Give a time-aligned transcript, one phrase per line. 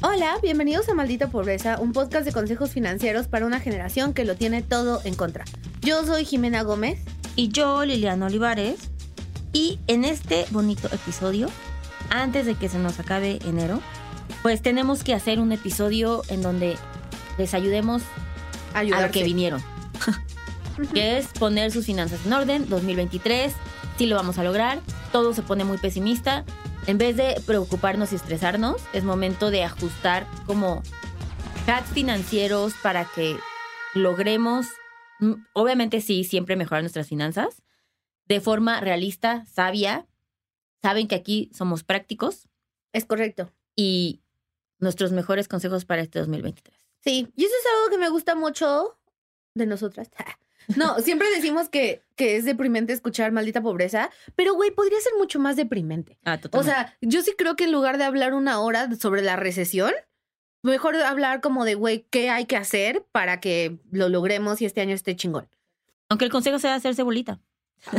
[0.00, 4.36] Hola, bienvenidos a Maldita Pobreza, un podcast de consejos financieros para una generación que lo
[4.36, 5.44] tiene todo en contra.
[5.80, 7.00] Yo soy Jimena Gómez.
[7.34, 8.90] Y yo, Liliana Olivares.
[9.52, 11.48] Y en este bonito episodio,
[12.10, 13.80] antes de que se nos acabe enero,
[14.42, 16.76] pues tenemos que hacer un episodio en donde
[17.36, 18.02] les ayudemos
[18.74, 19.60] a lo que vinieron.
[20.94, 23.52] que es poner sus finanzas en orden, 2023,
[23.98, 24.78] sí lo vamos a lograr,
[25.10, 26.44] todo se pone muy pesimista.
[26.88, 30.82] En vez de preocuparnos y estresarnos, es momento de ajustar como
[31.66, 33.36] hacks financieros para que
[33.94, 34.68] logremos,
[35.20, 37.62] mm, obviamente sí, siempre mejorar nuestras finanzas
[38.24, 40.08] de forma realista, sabia.
[40.80, 42.48] Saben que aquí somos prácticos.
[42.94, 43.52] Es correcto.
[43.76, 44.22] Y
[44.78, 46.74] nuestros mejores consejos para este 2023.
[47.04, 48.98] Sí, y eso es algo que me gusta mucho
[49.52, 50.10] de nosotras.
[50.76, 55.38] No, siempre decimos que, que es deprimente escuchar maldita pobreza, pero güey, podría ser mucho
[55.38, 56.18] más deprimente.
[56.24, 59.36] Ah, O sea, yo sí creo que en lugar de hablar una hora sobre la
[59.36, 59.92] recesión,
[60.62, 64.80] mejor hablar como de, güey, ¿qué hay que hacer para que lo logremos y este
[64.80, 65.48] año esté chingón?
[66.10, 67.40] Aunque el consejo sea hacerse bolita.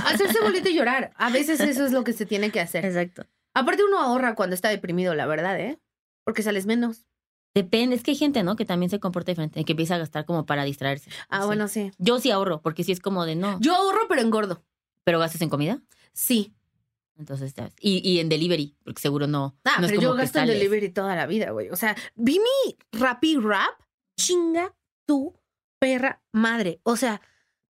[0.06, 1.11] Hacerse bolito y llorar.
[1.16, 2.86] A veces eso es lo que se tiene que hacer.
[2.86, 3.26] Exacto.
[3.54, 5.80] Aparte uno ahorra cuando está deprimido, la verdad, ¿eh?
[6.23, 7.06] Porque sales menos.
[7.55, 8.55] Depende, es que hay gente, ¿no?
[8.55, 11.09] Que también se comporta diferente, que empieza a gastar como para distraerse.
[11.30, 11.92] Ah, bueno, sí.
[11.97, 13.59] Yo sí ahorro, porque sí es como de no.
[13.59, 14.64] Yo ahorro, pero engordo.
[15.03, 15.81] Pero gastas en comida.
[16.14, 16.53] Sí.
[17.17, 19.58] Entonces, y, y en delivery, porque seguro no.
[19.66, 21.70] Ah, no pero yo como gasto en delivery toda la vida, güey.
[21.70, 23.81] O sea, vi mi Rappi Rap,
[24.17, 24.73] chinga
[25.05, 25.33] tu
[25.80, 26.80] perra madre.
[26.83, 27.22] O sea,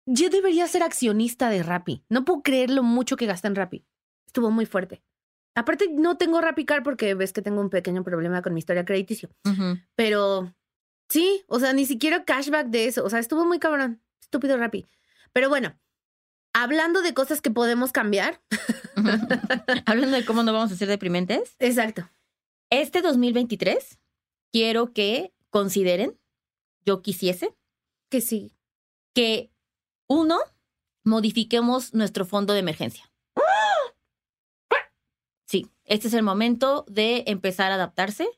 [0.06, 2.04] yo debería ser accionista de Rappi.
[2.08, 3.84] No puedo creer lo mucho que gasta en Rappi.
[4.26, 5.02] Estuvo muy fuerte.
[5.56, 8.84] Aparte, no tengo Rappi Car porque ves que tengo un pequeño problema con mi historia
[8.84, 9.30] crediticio.
[9.96, 10.54] Pero
[11.08, 13.04] sí, o sea, ni siquiera cashback de eso.
[13.04, 14.02] O sea, estuvo muy cabrón.
[14.20, 14.86] Estúpido Rappi.
[15.32, 15.78] Pero bueno,
[16.52, 18.40] hablando de cosas que podemos cambiar.
[19.86, 22.08] Hablando de cómo no vamos a ser deprimentes, Exacto.
[22.70, 23.98] este 2023
[24.52, 26.18] quiero que consideren,
[26.84, 27.54] yo quisiese,
[28.10, 28.56] Que sí.
[29.14, 29.52] que
[30.08, 30.38] uno,
[31.04, 33.10] modifiquemos nuestro fondo de emergencia.
[35.46, 38.28] Sí, este es el momento de empezar a adaptarse.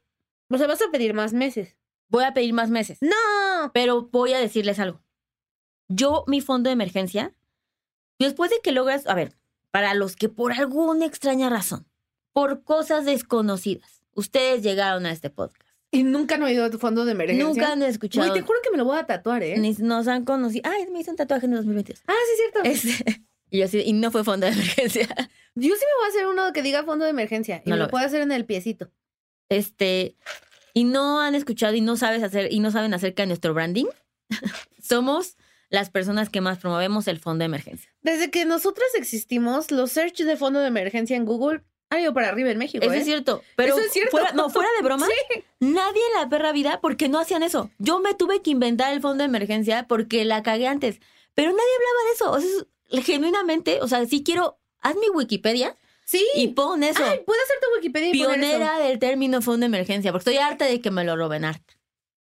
[0.51, 1.77] O sea, vas a pedir más meses.
[2.09, 3.71] Voy a pedir más meses, No.
[3.75, 5.03] pero voy a decirles algo.
[5.89, 7.35] Yo, mi fondo de emergencia,
[8.19, 9.37] después de que logras, a ver,
[9.71, 11.87] para los que por alguna extraña razón,
[12.33, 15.63] por cosas desconocidas, ustedes llegaron a este podcast.
[15.91, 17.45] Y nunca han oído tu fondo de emergencia.
[17.45, 18.27] Nunca han escuchado.
[18.29, 19.59] Güey, te juro que me lo voy a tatuar, ¿eh?
[19.59, 20.71] ni nos han conocido.
[20.71, 22.03] Ay, me hice un tatuaje en el 2022.
[22.07, 23.05] Ah, sí, es cierto.
[23.05, 25.06] Este, y yo así, y no fue fondo de emergencia.
[25.54, 27.62] Yo sí me voy a hacer uno que diga fondo de emergencia.
[27.64, 28.91] Y No me lo lo puedo hacer en el piecito.
[29.48, 30.16] Este,
[30.75, 33.86] y no han escuchado y no sabes hacer y no saben acerca de nuestro branding.
[34.82, 35.36] Somos
[35.70, 37.91] las personas que más promovemos el fondo de emergencia.
[38.03, 42.28] Desde que nosotras existimos, los search de fondo de emergencia en Google han ido para
[42.28, 42.98] arriba en México, Eso ¿eh?
[42.98, 43.42] es cierto.
[43.56, 44.10] Pero Eso es cierto.
[44.10, 45.42] Fuera, no, fuera de broma, Sí.
[45.60, 47.70] nadie en la perra vida porque no hacían eso.
[47.78, 51.00] Yo me tuve que inventar el fondo de emergencia porque la cagué antes.
[51.34, 52.32] Pero nadie hablaba de eso.
[52.32, 52.66] O sea,
[53.03, 56.25] genuinamente, o sea, si quiero, haz mi Wikipedia Sí.
[56.34, 57.03] y pon eso.
[57.04, 58.49] Ay, puedo hacer tu Wikipedia y poner eso.
[58.59, 61.75] pionera del término fondo de emergencia, porque estoy harta de que me lo roben harta.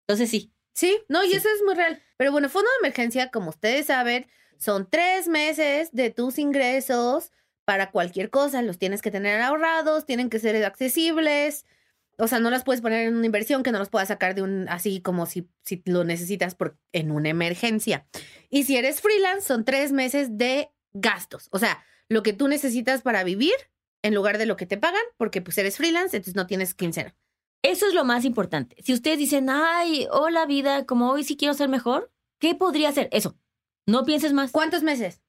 [0.06, 1.36] Entonces sí, Sí, no, y Sí.
[1.36, 2.02] eso es muy real.
[2.16, 7.30] Pero bueno, fondo de emergencia, como ustedes saben, son tres meses de tus ingresos
[7.66, 8.62] para cualquier cosa.
[8.62, 11.66] Los tienes que tener ahorrados, tienen que ser accesibles.
[12.22, 14.42] O sea, no las puedes poner en una inversión que no los puedas sacar de
[14.42, 18.06] un así como si, si lo necesitas por, en una emergencia.
[18.48, 21.48] Y si eres freelance, son tres meses de gastos.
[21.50, 23.54] O sea, lo que tú necesitas para vivir
[24.02, 27.16] en lugar de lo que te pagan, porque pues eres freelance, entonces no tienes quincena.
[27.62, 28.76] eso es lo más importante.
[28.82, 33.08] Si ustedes dicen, ay, hola vida, como hoy sí quiero ser mejor, ¿qué podría hacer?
[33.12, 33.36] Eso.
[33.86, 34.52] No pienses más.
[34.52, 35.22] ¿Cuántos meses?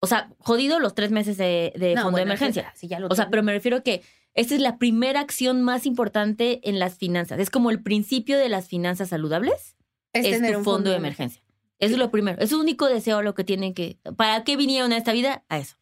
[0.00, 2.72] O sea, jodido los tres meses de, de No, fondo bueno, de emergencia.
[2.74, 4.02] sí, ya lo O sea, pero me refiero a que
[4.34, 7.38] esta es la primera acción más importante en las finanzas.
[7.38, 9.76] Es como el principio de las finanzas saludables.
[10.12, 11.42] Es Es, tener tu un fondo de emergencia.
[11.78, 12.40] Eso es lo primero.
[12.40, 13.98] Es su único deseo lo que tienen que.
[14.16, 15.44] ¿Para qué vinieron a esta vida?
[15.48, 15.76] A eso.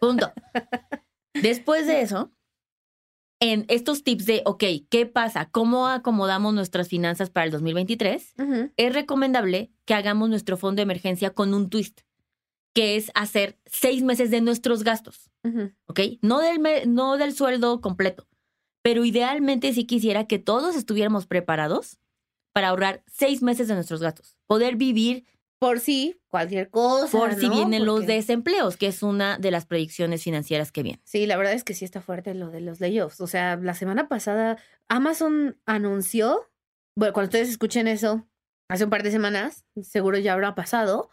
[0.00, 0.32] Punto.
[1.34, 2.30] Después de eso,
[3.40, 5.48] en estos tips de, ok, ¿qué pasa?
[5.50, 8.34] ¿Cómo acomodamos nuestras finanzas para el 2023?
[8.38, 8.70] Ujú.
[8.76, 12.02] Es recomendable que hagamos nuestro fondo de emergencia con un twist,
[12.74, 15.30] que es hacer seis meses de nuestros gastos.
[15.44, 15.72] Ujú.
[15.86, 16.00] ¿ok?
[16.22, 16.60] No del,
[16.94, 18.28] no del sueldo completo,
[18.82, 21.98] pero idealmente sí quisiera que todos estuviéramos preparados
[22.52, 25.24] para ahorrar seis meses de nuestros gastos, poder vivir
[25.58, 27.16] Por si cualquier cosa.
[27.16, 27.54] por si ¿no?
[27.54, 31.00] vienen los desempleos, que es una de las predicciones financieras que vienen.
[31.04, 33.20] Sí, la verdad es que sí está fuerte lo de los layoffs.
[33.20, 34.58] O sea, la semana pasada
[34.88, 36.50] Amazon anunció,
[36.96, 38.26] bueno, cuando ustedes escuchen eso,
[38.68, 41.10] hace un par de semanas, seguro ya habrá pasado,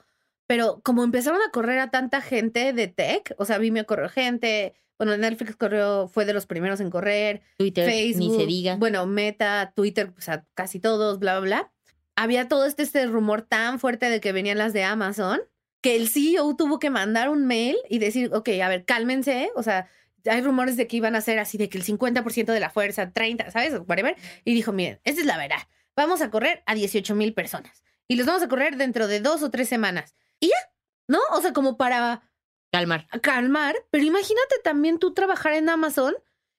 [0.47, 4.73] pero como empezaron a correr a tanta gente de tech, o sea, Vimeo corrió gente,
[4.97, 8.75] bueno, Netflix corrió, fue de los primeros en correr, Twitter, Facebook, ni se diga.
[8.77, 11.71] bueno, Meta, Twitter, o sea, casi todos, bla, bla, bla.
[12.15, 15.39] Había todo este, este rumor tan fuerte de que venían las de Amazon,
[15.81, 19.61] que el CEO tuvo que mandar un mail y decir, ok, a ver, cálmense, o
[19.61, 19.87] sea,
[20.25, 23.11] hay rumores de que iban a ser así, de que el 50% de la fuerza,
[23.11, 23.73] 30, ¿sabes?
[23.87, 24.15] Whatever.
[24.43, 25.67] Y dijo, miren, esta es la verdad.
[25.95, 27.83] Vamos a correr a 18 mil personas.
[28.07, 30.15] Y los vamos a correr dentro de dos o tres semanas.
[30.39, 30.71] Y ya,
[31.07, 31.19] ¿no?
[31.31, 32.29] O sea, como para
[32.71, 33.07] Calmar.
[33.21, 33.75] calmar.
[33.91, 36.15] Pero imagínate también tú trabajar en Amazon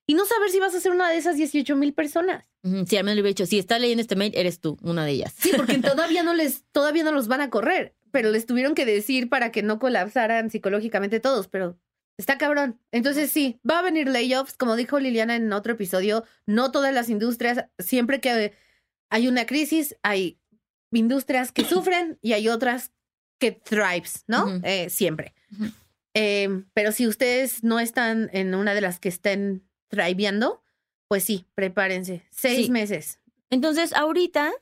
[0.07, 2.51] y no saber si vas a ser una de esas 18 mil personas.
[2.87, 5.13] Si al menos le hubiera dicho, si estás leyendo este mail, eres tú, una de
[5.13, 5.35] ellas.
[5.39, 8.87] Sí, porque todavía no les, todavía no los van a correr, pero les tuvieron que
[8.87, 11.79] decir para que no colapsaran psicológicamente todos, pero
[12.17, 12.81] está cabrón.
[12.91, 17.11] Entonces sí, va a venir layoffs, como dijo Liliana en otro episodio, no todas las
[17.11, 18.55] industrias, siempre que
[19.11, 20.41] hay una crisis, hay
[20.91, 22.93] industrias que sufren y hay otras
[23.39, 24.61] que thrives, ¿no?
[24.63, 25.35] Eh, siempre.
[26.15, 30.63] Eh, pero si ustedes no están en una de las que estén thriveando,
[31.09, 32.25] pues sí, prepárense.
[32.31, 32.71] Seis Sí.
[32.73, 33.21] meses.
[33.51, 34.53] Entonces, ahorita,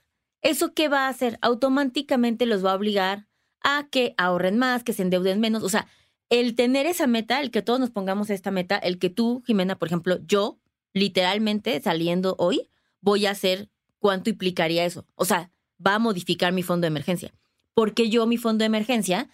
[0.43, 1.39] ¿eso qué va a hacer?
[1.43, 3.27] Automáticamente los va a obligar
[3.63, 5.63] a que ahorren más, que se endeuden menos.
[5.63, 5.89] O sea,
[6.29, 9.79] el tener esa meta, el que todos nos pongamos esta meta, el que tú, Jimena,
[9.79, 10.59] por ejemplo, yo,
[10.93, 12.69] literalmente saliendo hoy,
[13.01, 13.69] voy a hacer
[13.99, 15.07] cuánto implicaría eso.
[15.15, 15.51] O sea,
[15.85, 17.33] va a modificar mi fondo de emergencia.
[17.77, 19.29] Porque yo mi fondo de emergencia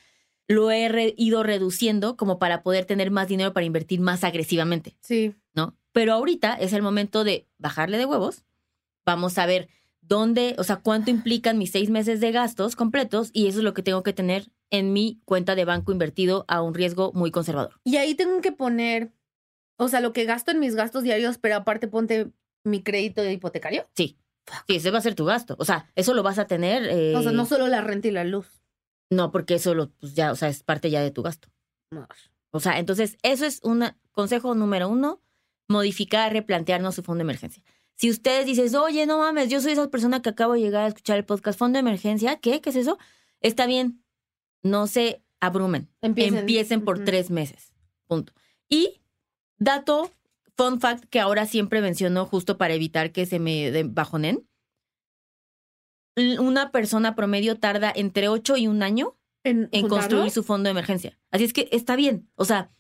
[0.48, 4.96] lo he re- ido reduciendo como para poder tener más dinero para invertir más agresivamente.
[5.00, 5.34] Sí.
[5.54, 5.76] ¿no?
[5.92, 8.42] Pero ahorita es el momento de bajarle de huevos.
[9.06, 9.68] Vamos a ver
[10.00, 13.74] dónde, o sea, cuánto implican mis seis meses de gastos completos y eso es lo
[13.74, 17.78] que tengo que tener en mi cuenta de banco invertido a un riesgo muy conservador.
[17.84, 19.12] Y ahí tengo que poner,
[19.76, 22.32] o sea, lo que gasto en mis gastos diarios, pero aparte ponte
[22.64, 23.86] mi crédito hipotecario.
[23.94, 24.16] Sí.
[24.66, 25.56] Sí, ese va a ser tu gasto.
[25.58, 26.84] O sea, eso lo vas a tener.
[26.88, 28.46] eh, O sea, no solo la renta y la luz.
[29.10, 31.48] no, porque eso lo, pues ya, o sea, es parte ya de tu gasto.
[31.90, 32.06] No.
[32.50, 35.20] O sea, entonces, eso es un consejo número uno,
[35.68, 37.62] modificar, replantearnos su fondo de emergencia.
[37.94, 40.88] Si ustedes dicen, oye, no mames, yo soy esa persona que acabo de llegar a
[40.88, 42.60] escuchar el podcast Fondo de Emergencia, ¿qué?
[42.60, 42.98] ¿Qué es eso?
[43.40, 44.02] Está bien,
[44.62, 45.88] no se abrumen.
[46.00, 46.38] Empiecen.
[46.38, 47.72] Empiecen, por tres meses.
[48.06, 48.32] Punto.
[48.68, 49.02] Y
[49.58, 50.10] dato,
[50.62, 54.46] fun fact que ahora siempre menciono justo para evitar que se me bajonen.
[56.16, 61.18] Una persona promedio tarda entre 8 y un año En, construir su fondo de emergencia.
[61.30, 62.28] Así es que está bien.
[62.34, 62.70] O sea,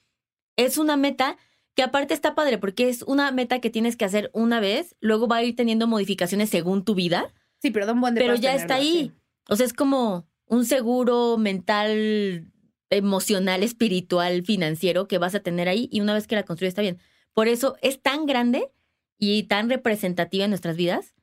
[0.56, 1.38] es una meta
[1.74, 5.26] que aparte está padre porque es una meta que tienes que hacer una vez, luego
[5.26, 7.32] va a ir teniendo modificaciones según tu vida,
[7.62, 8.92] Sí, pero da un buen pero ya está ahí.
[8.92, 9.12] sí.
[9.48, 12.52] O sea, es como un seguro mental,
[12.90, 16.82] emocional, espiritual, financiero que vas a tener ahí y una vez que la construyes está
[16.82, 16.98] bien.
[17.34, 18.70] Por eso es tan grande
[19.18, 21.14] y tan representativa en nuestras vidas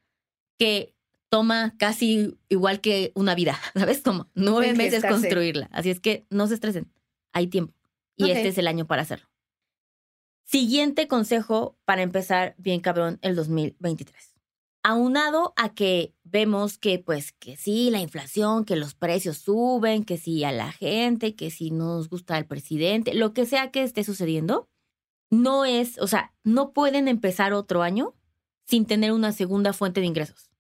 [0.58, 0.96] que
[1.30, 4.02] toma casi igual que una vida, ¿sabes?
[4.02, 5.70] Como nueve meses construirla.
[5.72, 6.92] Así es que no se estresen,
[7.32, 7.74] hay tiempo.
[8.16, 9.30] Y este es el año para hacerlo.
[10.44, 14.34] Siguiente consejo para empezar bien cabrón el 2023.
[14.84, 20.18] Aunado a que vemos que pues que sí, la inflación, que los precios suben, que
[20.18, 23.84] sí a la gente, que si no nos gusta el presidente, lo que sea que
[23.84, 24.68] esté sucediendo,
[25.30, 28.16] no es, o sea, no pueden empezar otro año
[28.66, 30.52] sin tener una segunda fuente de ingresos.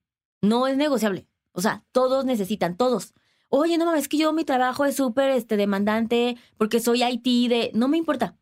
[0.42, 1.27] No es negociable.
[1.51, 3.13] O sea, todos necesitan, todos.
[3.50, 7.50] Oye, no mames, es que yo mi trabajo es súper este, demandante porque soy IT
[7.50, 7.71] de...
[7.74, 8.38] No me importa.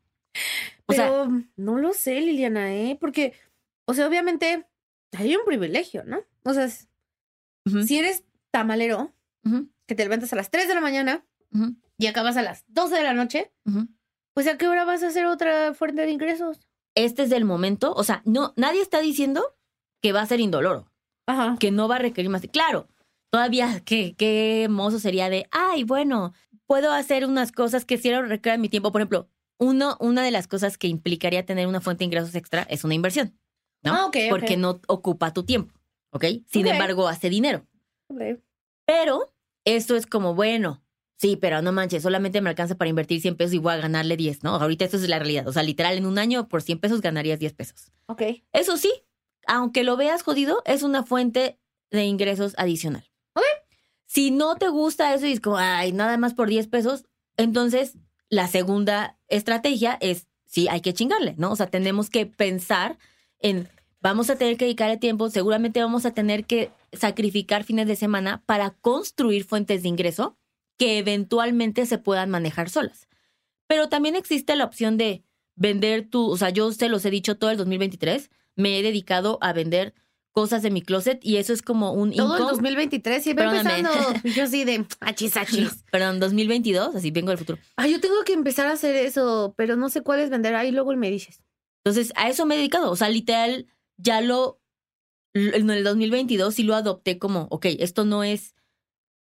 [0.86, 2.98] O sea, Pero no lo sé, Liliana, ¿eh?
[3.00, 3.34] Porque,
[3.86, 4.66] o sea, obviamente
[5.18, 6.20] hay un privilegio, ¿no?
[6.44, 9.14] O sea, si eres tamalero,
[9.86, 11.26] que te levantas a las 3 de la mañana
[11.98, 13.52] y acabas a las 12 de la noche,
[14.38, 16.60] pues ¿a qué hora vas a hacer otra fuente de ingresos?
[16.94, 17.92] este es el momento.
[17.96, 19.56] O sea, no, nadie está diciendo
[20.00, 20.92] que va a ser indoloro,
[21.26, 21.58] Ajá.
[21.60, 22.44] que no va a requerir más.
[22.52, 22.88] Claro,
[23.32, 26.36] todavía qué, qué hermoso sería de, ay, bueno,
[26.68, 28.92] puedo hacer unas cosas que sí requieran mi tiempo.
[28.92, 29.28] Por ejemplo,
[29.58, 32.94] uno, una de las cosas que implicaría tener una fuente de ingresos extra es una
[32.94, 33.40] inversión,
[33.82, 33.96] ¿no?
[33.96, 34.30] Ah, ok, ok.
[34.30, 35.74] Porque no ocupa tu tiempo,
[36.12, 36.26] ¿ok?
[36.46, 37.66] Sin embargo, hace dinero.
[38.86, 39.34] Pero
[39.66, 40.84] esto es como, bueno,
[41.18, 44.16] sí, pero no manches, solamente me alcanza para invertir 100 pesos y voy a ganarle
[44.16, 44.56] 10, ¿no?
[44.56, 45.48] Ahorita esto es la realidad.
[45.48, 47.92] O sea, literal, en un año por 100 pesos ganarías 10 pesos.
[48.06, 48.22] Ok.
[48.54, 48.92] Eso sí,
[49.48, 51.60] aunque lo veas jodido, es una fuente
[51.92, 53.10] de ingresos adicional.
[53.34, 53.44] Ok.
[54.06, 57.06] Si no te gusta eso y es como, ay, nada más por 10 pesos,
[57.36, 57.98] entonces
[58.30, 61.52] la segunda estrategia es, sí, hay que chingarle, ¿no?
[61.52, 62.98] O sea, tenemos que pensar
[63.40, 63.68] en,
[64.02, 68.44] vamos a tener que dedicarle tiempo, seguramente vamos a tener que sacrificar fines de semana
[68.46, 70.38] para construir fuentes de ingreso
[70.78, 73.08] que eventualmente se puedan manejar solas.
[73.68, 75.24] Pero también existe la opción de
[75.56, 79.38] vender tu, o sea, yo se los he dicho todo el 2023, me he dedicado
[79.42, 79.94] a vender
[80.32, 82.52] cosas de mi closet y eso es como un Todo el income.
[82.52, 83.80] 2023 y va Perdóname.
[83.80, 84.30] empezando.
[84.36, 85.84] Yo sí de achis, achis.
[85.92, 87.58] Perdón, 2022, así vengo del futuro.
[87.76, 90.54] Ay, yo tengo que empezar a hacer eso, pero no sé cuál es vender.
[90.54, 91.42] Ahí luego me dices.
[91.84, 92.92] Entonces, a eso me he dedicado.
[92.92, 93.66] O sea, literal,
[93.98, 94.62] ya lo.
[95.34, 98.54] En el 2022 sí lo adopté como, ok, esto no es.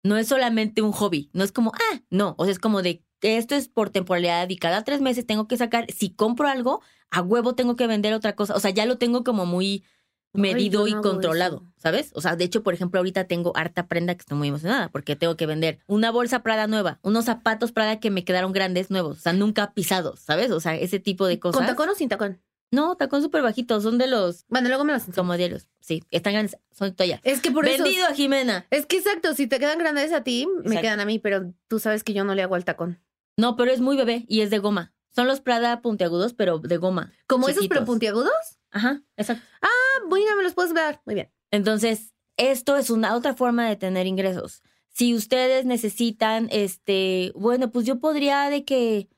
[0.09, 1.31] No es solamente un hobby.
[1.33, 2.35] No es como, ah, no.
[2.38, 5.47] O sea, es como de que esto es por temporalidad y cada tres meses tengo
[5.47, 5.87] que sacar.
[5.93, 8.55] Si compro algo, a huevo tengo que vender otra cosa.
[8.55, 9.85] O sea, ya lo tengo como muy
[10.33, 11.73] medido y no controlado, eso.
[11.79, 12.11] ¿sabes?
[12.15, 15.17] O sea, de hecho, por ejemplo, ahorita tengo harta prenda que estoy muy emocionada porque
[15.17, 19.19] tengo que vender una bolsa Prada nueva, unos zapatos Prada que me quedaron grandes nuevos,
[19.19, 20.50] o sea, nunca pisados, ¿sabes?
[20.50, 21.59] O sea, ese tipo de cosas.
[21.59, 22.41] ¿Con tacón o sin tacón?
[22.70, 25.16] No, tacón súper bajito, son de los Bueno, luego me los enseñas.
[25.16, 25.68] como diarios.
[25.80, 27.20] Sí, están grandes, son toalla.
[27.25, 27.82] Es que por eso.
[27.82, 28.66] Vendido a Jimena.
[28.70, 31.78] Es que exacto, si te quedan grandes a ti, me quedan a mí, pero tú
[31.78, 33.02] sabes que yo no le hago al tacón.
[33.37, 34.92] No, pero es muy bebé y es de goma.
[35.14, 37.12] Son los Prada puntiagudos, pero de goma.
[37.26, 38.32] ¿Como esos pero puntiagudos?
[38.70, 39.44] Ajá, exacto.
[39.62, 41.00] Ah, bueno, me los puedes dar.
[41.06, 41.32] Muy bien.
[41.50, 44.62] Entonces, esto es una otra forma de tener ingresos.
[44.88, 49.08] Si ustedes necesitan, este, bueno, pues yo podría de que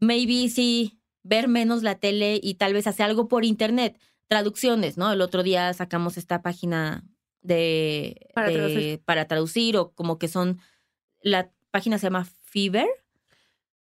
[0.00, 0.95] maybe sí
[1.26, 5.12] ver menos la tele y tal vez hacer algo por internet, traducciones, ¿no?
[5.12, 7.04] El otro día sacamos esta página
[7.42, 9.00] de Para de- traducir.
[9.04, 10.60] para traducir o como que son
[11.20, 12.88] la página se llama Fiverr,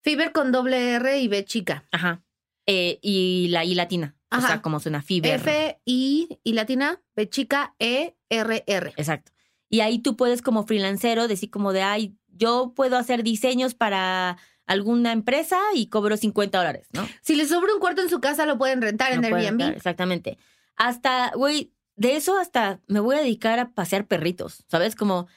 [0.01, 1.85] Fiber con doble R y B chica.
[1.91, 2.21] ajá,
[2.67, 4.47] eh, y la I latina, o Ajá.
[4.47, 5.35] sea, como suena Fiverr.
[5.35, 8.93] F, I y latina, B chica, E, R, R.
[8.97, 9.31] Exacto.
[9.69, 14.37] Y ahí tú puedes como freelancero decir como de, ay, yo puedo hacer diseños para
[14.67, 17.07] alguna empresa y cobro 50 dólares, ¿no?
[17.21, 19.59] Si les sobra un cuarto en su casa, lo pueden rentar en pueden Airbnb.
[19.59, 20.37] rentar, exactamente.
[20.75, 24.95] Hasta, güey, de eso hasta me voy a dedicar a pasear perritos, ¿sabes?
[24.95, 25.27] Como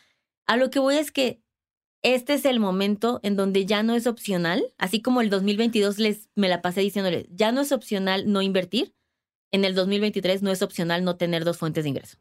[0.47, 1.41] a lo que voy es que
[2.03, 6.29] este es el momento en donde ya no es opcional, así como el 2022 les
[6.35, 8.95] me la pasé diciéndoles, ya no es opcional no invertir,
[9.51, 12.19] en el 2023 no es opcional no tener dos fuentes de ingreso.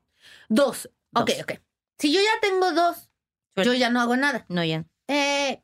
[0.50, 0.90] Dos.
[1.14, 1.42] Ok, Dos.
[1.44, 1.54] ok.
[2.00, 3.10] Si yo ya tengo dos,
[3.54, 3.72] Suerte.
[3.72, 4.46] yo ya no hago nada.
[4.50, 4.86] No, ya.
[5.08, 5.62] Eh,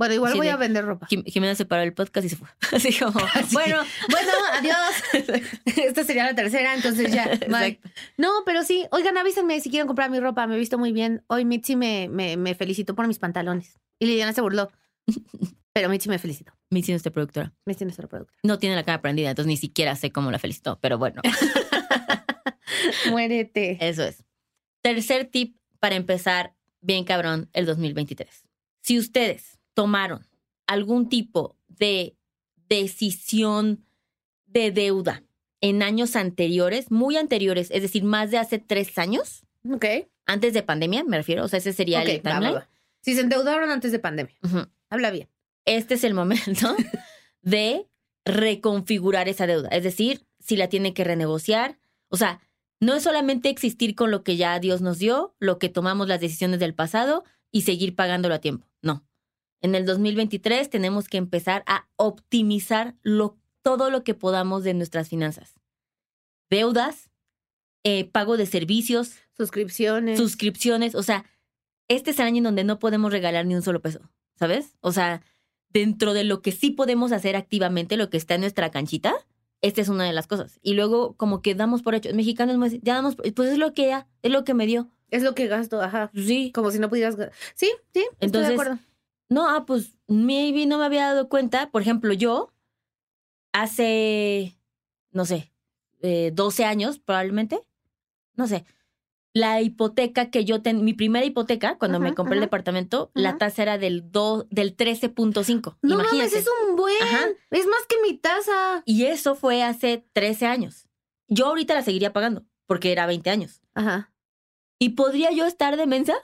[0.00, 1.06] bueno, igual Sí, voy de- a vender ropa.
[1.08, 2.48] Jim- Jimena se paró el podcast y se fue.
[2.72, 3.12] Así como,
[3.52, 5.42] bueno, Bueno, adiós.
[5.76, 7.38] Esta sería la tercera, entonces ya.
[8.16, 10.46] No, pero sí, oigan, avísenme si quieren comprar mi ropa.
[10.46, 11.22] Me he visto muy bien.
[11.26, 13.78] Hoy Mitzi me, me, me felicitó por mis pantalones.
[13.98, 14.70] Y Liliana se burló.
[15.74, 16.52] Pero Mitzi me felicitó.
[16.70, 17.52] Mi siendo esta productora.
[17.66, 18.38] Mitzi es nuestra productora.
[18.42, 21.20] No tiene la cara prendida, entonces ni siquiera sé cómo la felicitó, pero bueno,
[23.10, 23.76] Muérete.
[23.86, 24.24] eso es.
[24.82, 28.28] Tercer tip para empezar bien cabrón el 2023.
[28.82, 30.26] Si ustedes tomaron
[30.66, 32.16] algún tipo de
[32.68, 33.84] decisión
[34.46, 35.22] de deuda
[35.60, 39.84] en años anteriores, muy anteriores, es decir, más de hace tres años, Ok.
[40.26, 42.54] antes de pandemia, me refiero, o sea, ese sería el va, va, timeline.
[42.60, 42.68] va.
[43.02, 44.34] Si se endeudaron antes de pandemia.
[44.88, 45.28] Habla bien.
[45.66, 46.74] este es el momento
[47.42, 47.86] de
[48.24, 49.68] reconfigurar esa deuda.
[49.68, 51.78] Es decir, si la tiene que renegociar.
[52.08, 52.40] O sea,
[52.80, 56.20] no es solamente existir con lo que ya Dios nos dio, lo que tomamos las
[56.20, 58.66] decisiones del pasado y seguir pagándolo a tiempo.
[58.82, 59.04] No.
[59.62, 65.08] En el 2023 tenemos que empezar a optimizar lo, todo lo que podamos de nuestras
[65.08, 65.54] finanzas.
[66.50, 67.10] Deudas,
[67.84, 70.18] eh, pago de servicios, Suscripciones.
[70.18, 70.94] suscripciones.
[70.94, 71.24] O sea,
[71.88, 74.00] este es el año en donde no podemos regalar ni un solo peso,
[74.36, 74.76] ¿sabes?
[74.80, 75.22] O sea,
[75.68, 79.14] dentro de lo que sí podemos hacer activamente, lo que está en nuestra canchita,
[79.62, 80.58] esta es una de las cosas.
[80.62, 83.86] Y luego, como que damos por hecho, mexicanos, me- ya damos, pues es lo que
[83.88, 84.90] ya, es lo que me dio.
[85.10, 86.10] Es lo que gasto, ajá.
[86.14, 86.50] Sí.
[86.54, 87.16] Como si no pudieras.
[87.54, 88.78] Sí, sí, estoy Entonces, de acuerdo.
[89.30, 91.70] No, ah, pues maybe no me había dado cuenta.
[91.70, 92.52] Por ejemplo, yo
[93.52, 94.58] hace,
[95.12, 95.52] no sé,
[96.02, 97.62] eh, 12 años probablemente,
[98.34, 98.64] no sé,
[99.32, 103.22] la hipoteca que yo ten, mi primera hipoteca, cuando Ajá, me compré el departamento, Ajá.
[103.22, 105.78] la tasa era del, del 13.5.
[105.82, 106.16] No Imagínate.
[106.16, 106.96] mames, es un buen.
[107.50, 108.82] Es más que mi tasa.
[108.84, 110.88] Y eso fue hace 13 años.
[111.28, 113.62] Yo ahorita la seguiría pagando, porque era 20 años.
[113.74, 114.12] Ajá.
[114.80, 116.14] ¿Y podría yo estar de mensa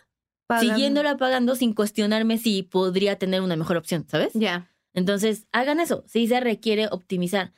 [0.47, 0.75] Pagando.
[0.75, 4.33] siguiéndola pagando sin cuestionarme si podría tener una mejor opción, ¿sabes?
[4.35, 4.71] Ya.
[4.95, 6.05] Entonces, hagan eso.
[6.07, 7.53] Sí se requiere optimizar.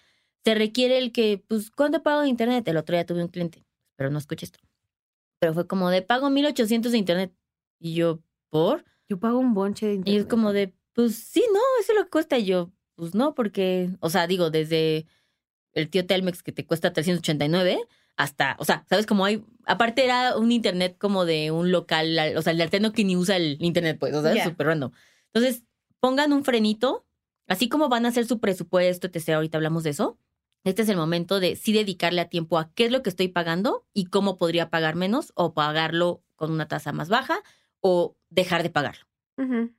[0.45, 2.67] Se requiere el que, pues, ¿cuánto pago de internet?
[2.67, 3.65] El otro día tuve un cliente,
[3.97, 4.59] pero no escuché esto.
[5.39, 7.33] Pero fue como de, pago 1800 de internet.
[7.79, 8.85] Y yo, ¿por?
[9.09, 10.21] Yo pago un bonche de Y internet.
[10.23, 12.39] es como de, pues, sí, no, eso es lo que cuesta.
[12.39, 15.07] Y yo, pues, no, porque, o sea, digo, desde
[15.75, 17.79] el tío Telmex que te cuesta 389
[18.19, 19.07] hasta, o sea, ¿sabes?
[19.07, 23.05] Como hay, aparte era un internet como de un local, o sea, el alterno que
[23.05, 24.45] ni usa el internet, pues, o sea, es Ya.
[24.45, 24.91] súper random.
[25.33, 25.63] Entonces,
[26.01, 27.07] pongan un frenito,
[27.47, 30.19] así como van a hacer su presupuesto, etc., ahorita hablamos de eso.
[30.65, 33.29] Este es el momento de sí dedicarle a tiempo a qué es lo que estoy
[33.29, 37.41] pagando y cómo podría pagar menos o pagarlo con una tasa más baja
[37.81, 39.07] o dejar de pagarlo.
[39.37, 39.73] Ujú.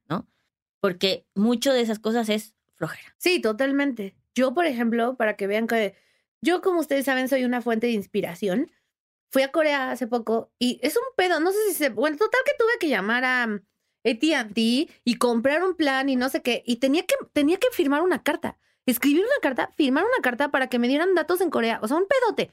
[0.79, 3.13] Porque mucho de esas cosas es flojera.
[3.17, 4.15] Sí, totalmente.
[4.33, 5.95] Yo, por ejemplo, para que vean que
[6.41, 8.71] yo, como ustedes saben, soy una fuente de inspiración.
[9.31, 11.89] fui a Corea hace poco y es un pedo, no sé si se...
[11.89, 13.61] Bueno, total que tuve que llamar a mm,
[14.05, 16.63] AT&T y comprar un plan y no sé qué.
[16.65, 18.57] Y tenía que, tenía que firmar una carta.
[18.85, 21.79] Escribir una carta, firmar una carta para que me dieran datos en Corea.
[21.83, 22.51] O sea, un pedote.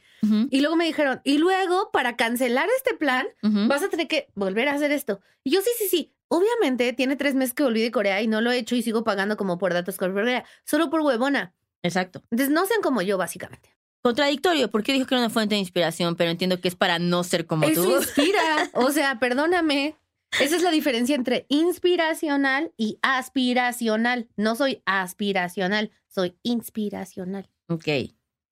[0.51, 3.27] Y luego me dijeron, y luego para cancelar este plan,
[3.69, 5.21] vas a tener que volver a hacer esto.
[5.45, 6.13] Y yo, sí, sí, sí.
[6.29, 9.03] Obviamente tiene tres meses que volví de Corea y no lo he hecho y sigo
[9.03, 11.55] pagando como por datos Corea, solo por huevona.
[11.87, 12.23] Exacto.
[12.31, 13.71] Entonces no sean como yo, básicamente.
[14.03, 17.25] Contradictorio, porque dijo que era una fuente de inspiración, pero entiendo que es para no
[17.25, 17.97] ser como Eso tú.
[17.97, 18.71] inspira.
[18.75, 19.97] O sea, perdóname.
[20.41, 24.29] Esa es la diferencia entre inspiracional y aspiracional.
[24.37, 27.49] No soy aspiracional, soy inspiracional.
[27.69, 27.89] Ok.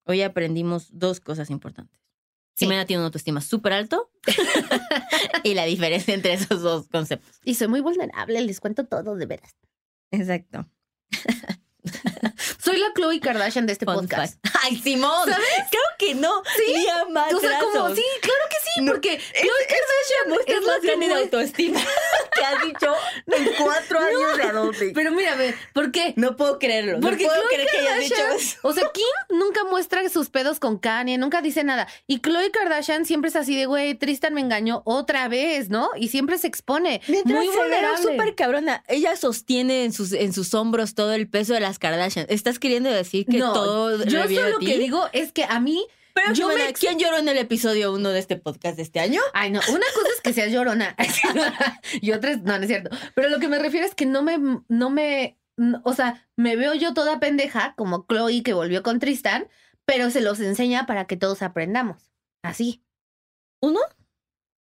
[0.05, 1.99] Hoy aprendimos dos cosas importantes.
[2.55, 2.65] Sí.
[2.65, 4.11] Jimena tiene una autoestima súper alto
[5.43, 7.39] y la diferencia entre esos dos conceptos.
[7.43, 9.55] Y soy muy vulnerable, les cuento todo de veras.
[10.11, 10.65] Exacto.
[12.65, 14.39] Soy la Chloe Kardashian de este Fun podcast.
[14.43, 14.57] fact.
[14.63, 15.29] Ay, Simón.
[15.29, 15.47] ¿Sabes?
[15.69, 16.41] Creo que no.
[16.57, 16.87] Sí.
[17.35, 20.87] O sea, como, sí, claro que sí, No, porque Chloe Kardashian es lo más que
[20.87, 21.79] grande de autoestima
[22.35, 22.93] que has dicho
[23.27, 24.93] en cuatro años de adulting.
[24.93, 26.13] Pero mírame, ¿por qué?
[26.15, 26.99] No puedo creerlo.
[26.99, 28.57] Porque no puedo Khloe creer que hayas dicho eso.
[28.63, 31.87] O sea, Kim nunca muestra sus pedos con Kanye, nunca dice nada.
[32.07, 35.89] Y Chloe Kardashian siempre es así de, güey, Tristan me engañó otra vez, ¿no?
[35.97, 37.01] Y siempre se expone.
[37.07, 38.01] Mientras muy vulnerable.
[38.03, 38.83] súper cabrona.
[38.87, 42.25] Ella sostiene en sus, en sus hombros todo el peso de las Kardashian.
[42.29, 44.65] ¿Estás queriendo decir que no, todo yo solo ti?
[44.65, 48.09] que digo es que a mí, Pero yo me ¿quién lloró en el episodio 1
[48.09, 49.21] de este podcast de este año?
[49.33, 50.95] ay no, una cosa que seas llorona
[52.01, 52.89] y otra es, no, no es cierto.
[53.13, 55.37] Pero lo que me refiero es que no me, no me,
[55.83, 59.47] o sea, me veo yo toda pendeja como Chloe que volvió con Tristan,
[59.85, 62.11] pero se los enseña para que todos aprendamos.
[62.43, 62.83] Así.
[63.61, 63.79] Uno,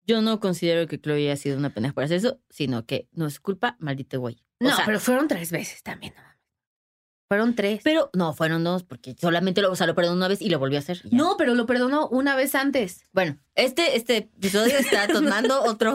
[0.05, 3.27] yo no considero que Chloe haya sido una pendeja por hacer eso, sino que no
[3.27, 4.41] es culpa, maldito güey.
[4.61, 6.13] O No, sea, pero fueron tres veces también.
[6.15, 6.38] no mames.
[7.29, 7.79] Fueron tres.
[7.83, 10.59] pero no, fueron dos, porque solamente lo, o sea, lo perdonó una vez y lo
[10.59, 11.01] volvió a hacer.
[11.03, 11.15] ya.
[11.17, 13.05] No, pero lo perdonó una vez antes.
[13.13, 15.93] Bueno, este, este episodio está tomando otro.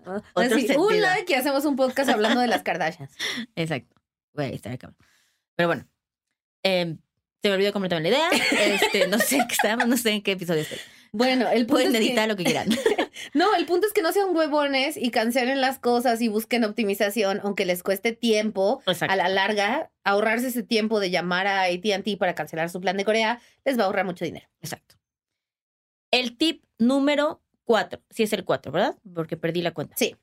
[0.00, 0.86] Otro Así, sentido.
[0.86, 3.12] un like y hacemos un podcast hablando de las Kardashians.
[3.54, 3.94] Exacto.
[4.32, 4.96] Güey, estaría cabrón.
[5.56, 5.86] Pero bueno.
[6.64, 6.96] eh,
[7.42, 8.42] se me olvidó completamente la idea.
[8.74, 10.78] Este, no sé qué estábamos, no sé en qué episodio estoy.
[11.12, 12.68] Bueno, el punto Pueden es que- editar lo que quieran.
[13.32, 17.40] No, el punto es que no sean huevones y cancelen las cosas y busquen optimización,
[17.42, 18.82] aunque les cueste tiempo.
[18.86, 19.10] Exacto.
[19.10, 23.06] A la larga, ahorrarse ese tiempo de llamar a AT&T para cancelar su plan de
[23.06, 24.46] Corea les va a ahorrar mucho dinero.
[24.60, 24.96] Exacto.
[26.10, 28.02] El tip número cuatro.
[28.10, 28.96] Sí es el cuatro, ¿verdad?
[29.14, 29.96] Porque perdí la cuenta.
[29.96, 30.16] Sí.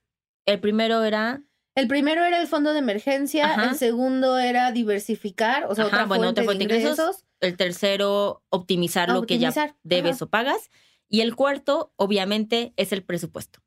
[0.46, 1.42] El primero era.
[1.76, 3.72] El primero era el fondo de emergencia, Ajá.
[3.72, 7.00] el segundo era diversificar, o sea, Ajá, otra, bueno, fuente otra fuente de de ingresos.
[7.00, 7.26] ingresos.
[7.44, 9.52] El tercero, optimizar lo que ya
[9.84, 10.26] debes Ajá.
[10.26, 10.70] o pagas.
[11.10, 13.60] Y el cuarto, obviamente, es el presupuesto.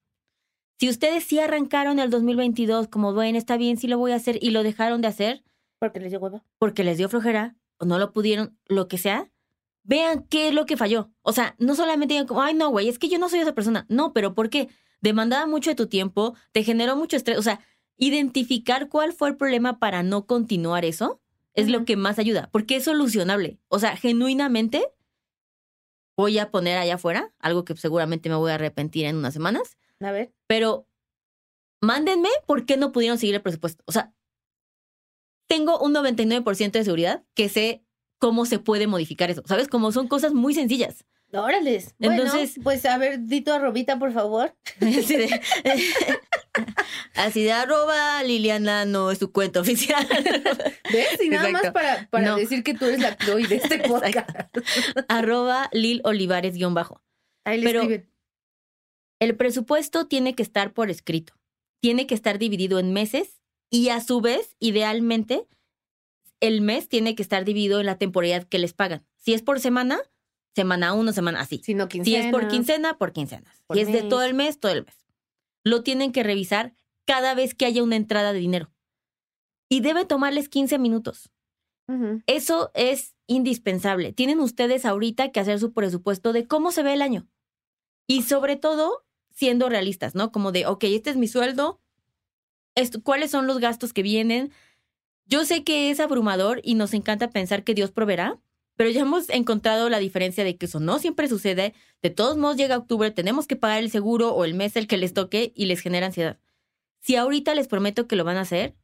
[0.78, 4.38] Si ustedes sí arrancaron el 2022 como, bueno, está bien, sí lo voy a hacer
[4.42, 5.44] y lo dejaron de hacer
[5.78, 6.44] Porque les dio hueva.
[6.58, 9.30] porque les dio flojera o no lo pudieron, lo que sea,
[9.84, 11.10] vean qué es lo que falló.
[11.22, 13.54] O sea, no solamente digan como, ay, no, güey, es que yo no soy esa
[13.54, 13.86] persona.
[13.88, 14.68] No, pero ¿por qué?
[15.00, 17.38] Demandaba mucho de tu tiempo, te generó mucho estrés.
[17.38, 17.60] O sea,
[17.96, 21.20] identificar cuál fue el problema para no continuar eso
[21.57, 23.59] es lo que más ayuda, porque es solucionable.
[23.69, 24.92] O sea, genuinamente
[26.16, 29.77] voy a poner allá afuera, algo que seguramente me voy a arrepentir en unas semanas,
[30.01, 30.33] A ver.
[30.47, 30.87] pero
[31.83, 33.83] mándenme por qué no pudieron seguir el presupuesto.
[33.87, 34.14] O sea,
[35.49, 37.85] tengo un 99% de seguridad que sé
[38.19, 39.42] cómo se puede modificar eso.
[39.47, 39.69] ¿Sabes?
[39.69, 41.05] Como son cosas muy sencillas.
[41.32, 41.94] Órales.
[41.98, 44.54] Entonces- bueno, pues a ver, di tu arrobita, por favor.
[44.80, 45.40] Así de,
[47.14, 50.06] así de arroba Liliana no es su cuenta oficial.
[50.92, 51.20] ¿Ves?
[51.22, 52.36] Y nada más para, para No.
[52.36, 54.30] decir que tú eres la Chloe de este podcast.
[55.08, 57.02] arroba Lil Olivares guion bajo.
[57.44, 58.10] Ahí le Pero- escriben.
[59.18, 61.32] El presupuesto tiene que estar por escrito.
[61.80, 65.46] Tiene que estar dividido en meses y a su vez, idealmente,
[66.40, 69.06] el mes tiene que estar dividido en la temporalidad que les pagan.
[69.16, 69.98] Si es por semana,
[70.57, 71.61] semana uno, semana así.
[71.62, 73.62] Si no, Si es por quincena, por quincenas.
[73.69, 74.97] Por si es de todo el mes, todo el mes.
[75.62, 76.75] Lo tienen que revisar
[77.07, 78.73] cada vez que haya una entrada de dinero.
[79.69, 81.31] Y debe tomarles 15 minutos.
[82.27, 84.12] Eso es indispensable.
[84.12, 87.29] Tienen ustedes ahorita que hacer su presupuesto de cómo se ve el año.
[88.09, 90.33] Y sobre todo, siendo realistas, ¿no?
[90.33, 91.81] Como de, ok, este es mi sueldo,
[92.75, 94.53] esto- ¿cuáles son los gastos que vienen?
[95.27, 98.40] Yo sé que es abrumador y nos encanta pensar que Dios proveerá,
[98.76, 101.74] pero ya hemos encontrado la diferencia de que eso no siempre sucede.
[102.02, 104.98] De todos modos, llega octubre, tenemos que pagar el seguro o el mes el que
[104.98, 106.38] les toque y les genera ansiedad.
[107.00, 108.76] Si ahorita les prometo que lo van a hacer,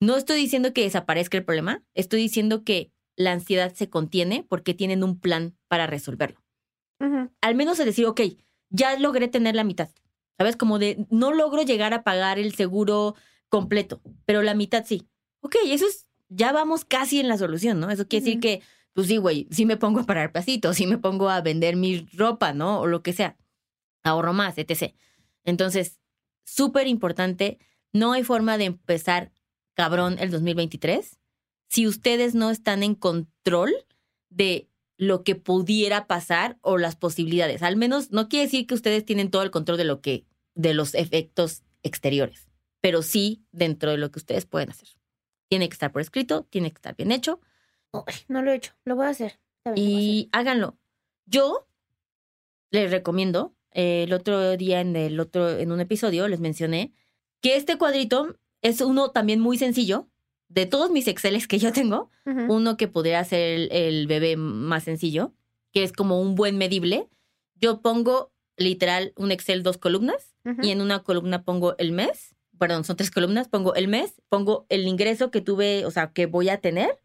[0.00, 4.74] no estoy diciendo que desaparezca el problema, estoy diciendo que la ansiedad se contiene porque
[4.74, 6.40] tienen un plan para resolverlo.
[7.40, 8.20] Al menos es decir, ok,
[8.70, 9.90] ya logré tener la mitad.
[10.36, 10.56] ¿Sabes?
[10.56, 13.16] Como de, no logro llegar a pagar el seguro
[13.48, 15.08] completo, pero la mitad sí.
[15.40, 17.90] Ok, eso es, ya vamos casi en la solución, ¿no?
[17.90, 18.62] Eso quiere decir que
[18.98, 22.00] pues sí, güey, sí me pongo a parar pasitos, sí me pongo a vender mi
[22.14, 22.80] ropa, ¿no?
[22.80, 23.36] O lo que sea.
[24.02, 24.92] Ahorro más, etc.
[25.44, 26.00] Entonces,
[26.44, 27.60] súper importante,
[27.92, 29.30] no hay forma de empezar
[29.74, 31.16] cabrón el 2023
[31.68, 33.72] si ustedes no están en control
[34.30, 37.62] de lo que pudiera pasar o las posibilidades.
[37.62, 40.74] Al menos no quiere decir que ustedes tienen todo el control de lo que de
[40.74, 42.48] los efectos exteriores,
[42.80, 44.88] pero sí dentro de lo que ustedes pueden hacer.
[45.48, 47.38] Tiene que estar por escrito, tiene que estar bien hecho.
[48.28, 49.38] No lo he hecho, lo voy a hacer.
[49.74, 50.78] Y háganlo.
[51.26, 51.66] Yo
[52.70, 56.92] les recomiendo, eh, el otro día en el otro, en un episodio les mencioné
[57.40, 60.08] que este cuadrito es uno también muy sencillo.
[60.48, 65.34] De todos mis Exceles que yo tengo, uno que podría ser el, bebé más sencillo,
[65.72, 67.06] que es como un buen medible.
[67.54, 72.84] Yo pongo literal un Excel dos columnas y en una columna pongo el mes, perdón,
[72.84, 76.48] son tres columnas, pongo el mes, pongo el ingreso que tuve, o sea, que voy
[76.48, 76.98] a tener,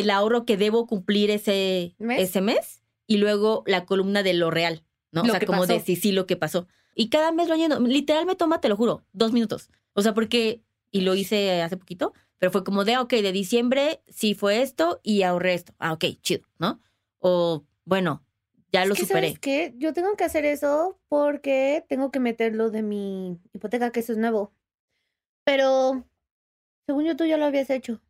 [0.00, 2.20] el ahorro que debo cumplir ese ¿Mes?
[2.20, 5.22] ese mes y luego la columna de lo real, ¿no?
[5.22, 6.66] o sea, como de sí, sí, lo que pasó.
[6.94, 7.78] Y cada mes lo lleno.
[7.80, 9.70] Literal me toma, te lo juro, dos minutos.
[9.92, 14.00] O sea, porque, y lo hice hace poquito, pero fue como de, ok, de diciembre
[14.08, 15.74] sí fue esto y ahorré esto.
[15.78, 16.80] Ah, ok, chido, ¿no?
[17.18, 18.24] O, bueno,
[18.72, 19.28] ya lo superé.
[19.28, 19.74] ¿Sabes qué?
[19.78, 24.18] Yo tengo que hacer eso porque tengo que meterlo de mi hipoteca, que eso es
[24.18, 24.52] nuevo.
[25.44, 26.04] Pero,
[26.86, 28.00] según yo, tú ya lo habías hecho.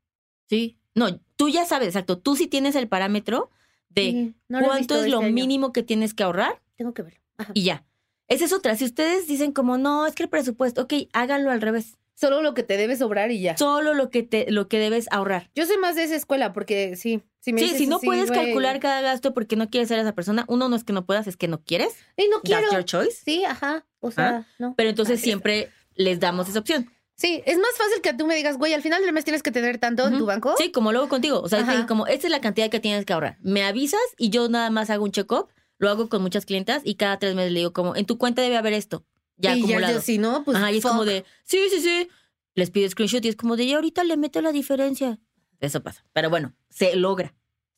[0.49, 0.79] Sí.
[0.97, 2.19] No, tú ya sabes, exacto.
[2.19, 3.51] Tú sí tienes el parámetro
[3.89, 6.61] de cuánto es lo este mínimo que tienes que ahorrar.
[6.77, 7.21] Tengo que verlo.
[7.55, 7.85] Y ya.
[8.29, 8.75] Esa es otra.
[8.77, 11.97] Si ustedes dicen como, no, es que el presupuesto, ok, háganlo al revés.
[12.15, 13.57] Solo lo que te debe sobrar y ya.
[13.59, 15.51] Solo lo que te, lo que debes ahorrar.
[15.55, 17.23] Yo soy más de esa escuela porque sí.
[17.41, 20.45] Si me sí, si no puedes calcular cada gasto porque no quieres ser esa persona,
[20.49, 21.95] uno no es que no puedas, es que no quieres.
[22.17, 22.63] Y no quiero.
[22.63, 23.19] That's your choice.
[23.23, 23.87] Sí, ajá.
[24.01, 24.75] O sea, no.
[24.77, 26.91] Pero entonces siempre les damos esa opción.
[27.17, 29.51] Sí, es más fácil que tú me digas, güey, al final del mes tienes que
[29.51, 30.55] tener tanto en tu banco.
[30.59, 31.41] Sí, como luego contigo.
[31.41, 33.39] O sea, como, esta es la cantidad que tienes que ahorrar.
[33.41, 35.49] Me avisas y yo nada más hago un check-up.
[35.79, 38.43] Lo hago con muchas clientas y cada tres meses le digo como, en tu cuenta
[38.43, 39.05] debe haber esto.
[39.39, 40.01] Ya acumulado.
[40.01, 42.09] si no, pues Ajá, y es como de, sí, sí, sí.
[42.55, 45.19] Les pido screenshot y es como de, ya ahorita le meto la diferencia.
[45.61, 46.05] Eso pasa.
[46.13, 47.35] Pero bueno, se logra.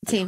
[0.07, 0.25] Sí.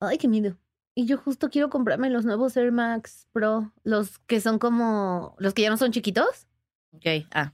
[0.00, 0.58] Ay, qué miedo.
[0.94, 5.52] Y yo justo quiero comprarme los nuevos Air Max Pro, los que son como, los
[5.52, 6.46] que ya no son chiquitos.
[6.94, 7.52] Ok, ah.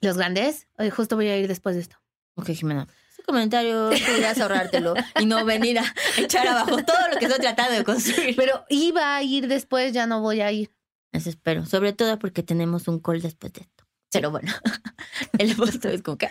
[0.00, 0.66] Los grandes.
[0.94, 1.96] justo voy a ir después de esto.
[2.34, 2.86] Ok, Jimena.
[3.12, 7.74] Ese comentario podrías ahorrártelo y no venir a echar abajo todo lo que estoy tratando
[7.74, 8.34] de construir.
[8.36, 10.70] Pero iba a ir después, ya no voy a ir.
[11.12, 11.66] Eso espero.
[11.66, 13.84] Sobre todo porque tenemos un call después de esto.
[14.12, 14.52] Pero bueno,
[15.38, 16.28] el posto es como que.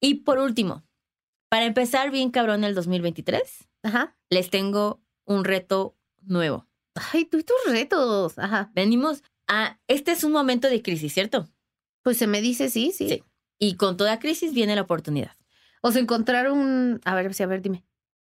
[0.00, 0.84] Y por último,
[1.48, 3.42] para empezar bien cabrón el 2023,
[3.84, 4.16] Ajá.
[4.30, 6.66] les tengo un reto nuevo.
[7.12, 8.38] Ay, tú y tus retos.
[8.38, 8.70] Ajá.
[8.74, 9.78] Venimos a.
[9.88, 11.48] Este es un momento de crisis, ¿cierto?
[12.04, 13.08] Pues se me dice sí, sí.
[13.08, 13.24] Sí.
[13.58, 15.32] Y con toda crisis viene la oportunidad.
[15.80, 17.00] O sea, encontrar un...
[17.04, 17.84] A ver, a ver, dime.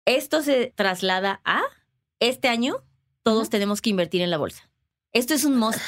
[0.05, 1.61] Esto se traslada a...
[2.19, 2.83] Este año
[3.21, 4.71] todos tenemos que invertir en la bolsa.
[5.11, 5.79] Esto es un must.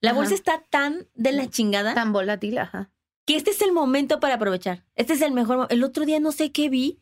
[0.00, 1.94] La bolsa está tan de la chingada.
[1.94, 2.90] Tan volátil, ajá.
[3.26, 4.84] Que este es el momento para aprovechar.
[4.94, 5.66] Este es el mejor.
[5.70, 7.00] El otro día no sé qué vi.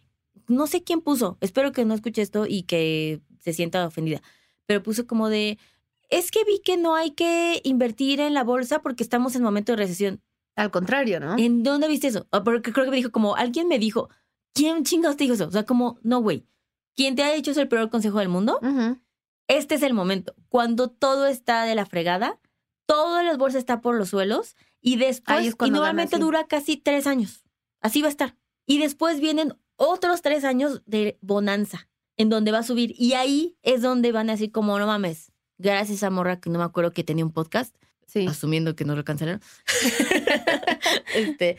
[0.48, 1.38] No sé quién puso.
[1.40, 4.22] Espero que no escuche esto y que se sienta ofendida.
[4.66, 5.58] Pero puso como de...
[6.10, 9.72] Es que vi que no hay que invertir en la bolsa porque estamos en momento
[9.72, 10.22] de recesión.
[10.56, 11.36] Al contrario, ¿no?
[11.38, 12.26] ¿En dónde viste eso?
[12.30, 14.10] Ah, porque creo que me dijo como, alguien me dijo,
[14.52, 15.48] ¿quién chingados te dijo eso?
[15.48, 16.46] O sea, como, no, güey.
[16.94, 18.60] ¿Quién te ha dicho es el peor consejo del mundo?
[19.48, 20.34] Este es el momento.
[20.48, 22.38] Cuando todo está de la fregada,
[22.86, 27.44] todas las bolsas está por los suelos y después, y nuevamente dura casi tres años.
[27.80, 28.36] Así va a estar.
[28.66, 32.94] Y después vienen otros tres años de bonanza, en donde va a subir.
[32.98, 36.58] Y ahí es donde van a decir como, no mames, gracias a Morra, que no
[36.58, 37.74] me acuerdo que tenía un podcast,
[38.28, 39.40] asumiendo que no lo cancelaron.
[41.14, 41.56] este,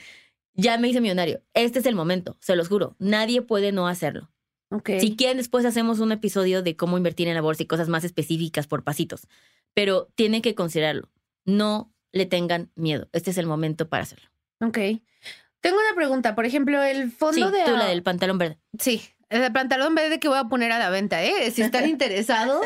[0.54, 1.42] ya me hice millonario.
[1.54, 2.96] Este es el momento, se los juro.
[3.00, 4.30] Nadie puede no hacerlo.
[4.70, 5.00] Okay.
[5.00, 8.04] Si quieren, después hacemos un episodio de cómo invertir en la bolsa y cosas más
[8.04, 9.28] específicas por pasitos.
[9.74, 11.10] Pero tienen que considerarlo.
[11.46, 13.08] No le tengan miedo.
[13.12, 14.30] Este es el momento para hacerlo.
[14.62, 14.78] Ok.
[15.60, 16.36] Tengo una pregunta.
[16.36, 17.63] Por ejemplo, el fondo de.
[17.66, 18.58] Tú, la del pantalón verde.
[18.80, 21.52] Sí, el pantalón verde que voy a poner a la venta, ¿eh?
[21.52, 22.66] Si están interesados,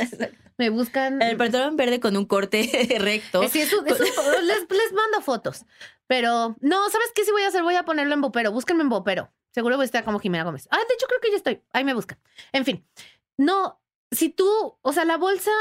[0.57, 1.21] me buscan.
[1.21, 3.47] El pantalón verde con un corte recto.
[3.49, 5.65] Sí, les, mando fotos.
[6.07, 7.63] Pero no, ¿sabes qué sí voy a hacer?
[7.63, 8.51] Voy a ponerlo en Bopero.
[8.51, 9.31] Búsquenme en Bopero.
[9.51, 10.67] Seguro voy a estar como Jimena Gómez.
[10.71, 11.61] Ah, de hecho creo que ya estoy.
[11.73, 12.19] Ahí me buscan.
[12.51, 12.85] En fin.
[13.37, 15.51] No, si tú, o sea, la bolsa,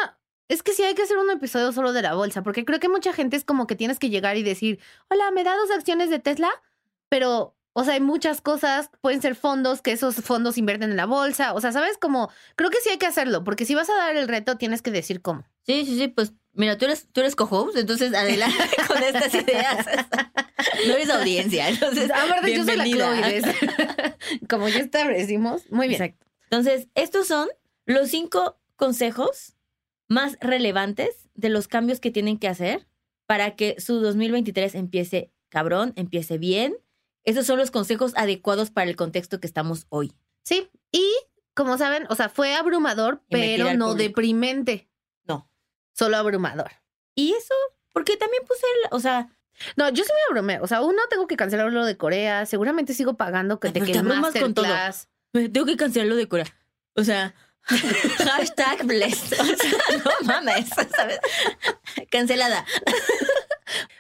[0.49, 2.89] es que sí hay que hacer un episodio solo de la bolsa, porque creo que
[2.89, 6.11] mucha gente es como que tienes que llegar y decir, hola, ¿me da dos acciones
[6.11, 6.51] de Tesla?
[7.09, 11.05] Pero o sea, hay muchas cosas, pueden ser fondos, que esos fondos invierten en la
[11.05, 11.53] bolsa.
[11.53, 11.99] O sea, ¿sabes?
[11.99, 14.81] Como, creo que sí hay que hacerlo, porque si vas a dar el reto, tienes
[14.81, 15.45] que decir cómo.
[15.67, 18.57] Sí, sí, sí, pues mira, tú eres, tú eres co-host, entonces adelante
[18.89, 19.85] con estas ideas.
[20.87, 22.09] No eres audiencia, entonces.
[22.09, 23.43] Verdad, yo soy la Chloe.
[24.49, 25.71] Como ya establecimos.
[25.71, 26.01] Muy bien.
[26.01, 26.27] Exacto.
[26.45, 27.51] Entonces, estos son
[27.85, 29.55] los cinco consejos
[30.09, 32.87] más relevantes de los cambios que tienen que hacer
[33.27, 36.75] para que su 2023 empiece cabrón, empiece bien.
[37.27, 40.15] Esos son los consejos adecuados para el contexto que estamos hoy.
[40.43, 41.05] Sí, y
[41.55, 43.95] como saben, o sea, fue abrumador, Y pero no público.
[43.97, 44.89] deprimente.
[45.25, 45.51] No.
[45.93, 46.71] Solo abrumador.
[47.15, 47.55] Y eso,
[47.93, 49.29] porque también puse, el- o sea,
[49.75, 50.61] No, yo sí me abrumé.
[50.61, 52.45] O sea, uno, tengo que cancelar lo de Corea.
[52.45, 54.67] Seguramente sigo pagando que Ay, te pero que te abrumas con todo.
[55.33, 56.47] tengo que cancelar lo de Corea.
[56.95, 57.35] O sea,
[57.65, 59.41] hashtag blessed.
[59.41, 61.19] O sea, no mames, ¿sabes?
[62.11, 62.67] Cancelada.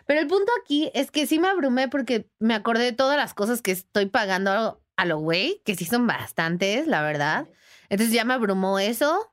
[0.06, 3.34] Pero el punto aquí es que sí me abrumé porque me acordé de todas las
[3.34, 7.48] cosas que estoy pagando a lo- güey, que sí son bastantes, la verdad.
[7.88, 9.32] Entonces ya me abrumó eso.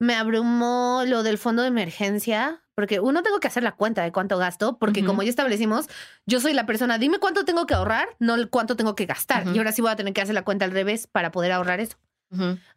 [0.00, 4.12] Me abrumó lo del fondo de emergencia, porque uno tengo que hacer la cuenta de
[4.12, 5.88] cuánto gasto, porque como ya establecimos,
[6.26, 9.42] yo soy la persona, dime cuánto tengo que ahorrar, no cuánto tengo que gastar.
[9.54, 11.80] Y ahora sí voy a tener que hacer la cuenta al revés para poder ahorrar
[11.80, 11.96] eso.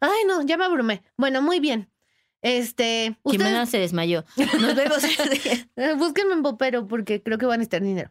[0.00, 1.04] Ay, no, ya me abrumé.
[1.16, 1.91] Bueno, muy bien.
[2.42, 4.24] Este, Jimena se desmayó.
[4.60, 5.02] Nos vemos.
[5.76, 8.10] eh, búsquenme en Popero porque creo que van a necesitar dinero.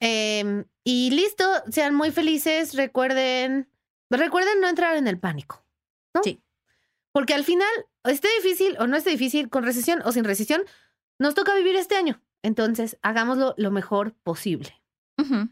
[0.00, 2.74] Em, y listo, sean muy felices.
[2.74, 3.68] Recuerden,
[4.10, 5.62] recuerden no entrar en el pánico.
[6.14, 6.22] ¿no?
[6.24, 6.42] Sí.
[7.12, 7.68] Porque al final,
[8.04, 10.62] esté difícil o no esté difícil, con recesión o sin recesión,
[11.18, 12.22] nos toca vivir este año.
[12.42, 14.82] Entonces, hagámoslo lo mejor posible.
[15.18, 15.48] Ujú.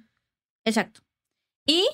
[0.65, 1.01] Exacto.
[1.67, 1.87] Y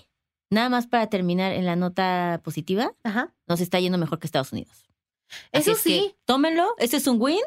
[0.51, 3.33] nada más para terminar en la nota positiva, Ajá.
[3.47, 4.90] nos está yendo mejor que Estados Unidos.
[5.53, 6.75] Así Eso es que sí, tómenlo.
[6.79, 7.41] Este es un win.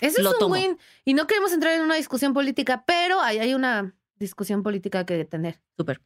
[0.00, 0.54] eso es lo un tomo.
[0.54, 0.78] win.
[1.04, 5.24] Y no queremos entrar en una discusión política, pero hay, hay una discusión política que
[5.24, 5.60] tener.
[5.76, 6.00] Súper.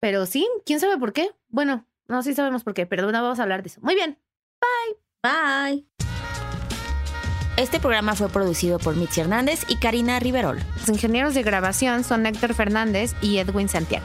[0.00, 1.30] Pero sí, quién sabe por qué.
[1.48, 3.80] Bueno, no, sí sabemos por qué, pero no vamos a hablar de eso.
[3.80, 4.18] Muy bien.
[5.22, 5.86] Bye.
[7.56, 10.58] Este programa fue producido por Mitzi Hernández y Karina Riverol.
[10.78, 14.04] Los ingenieros de grabación son Héctor Fernández y Edwin Santiago.